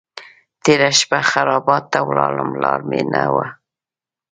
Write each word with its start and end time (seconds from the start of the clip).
تېره 0.63 0.89
شپه 0.99 1.19
خرابات 1.31 1.83
ته 1.93 1.99
ولاړم 2.09 2.49
لار 2.63 2.79
مې 2.89 3.01
نه 3.13 3.23
وه. 3.33 3.45